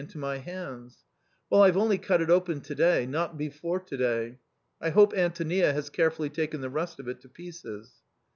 7 0.01 0.07
into 0.09 0.17
my 0.17 0.39
hands. 0.39 1.03
Well, 1.47 1.61
I've 1.61 1.77
only 1.77 1.99
cut 1.99 2.21
it 2.23 2.31
open 2.31 2.61
to 2.61 2.73
day— 2.73 3.05
not 3.05 3.37
before 3.37 3.79
to 3.81 3.97
day. 3.97 4.39
I 4.81 4.89
hope 4.89 5.13
Antonia 5.13 5.73
has 5.73 5.91
carefully 5.91 6.31
taken 6.31 6.61
the 6.61 6.71
rest 6.71 6.99
of 6.99 7.07
it 7.07 7.21
to 7.21 7.29
pieces." 7.29 7.97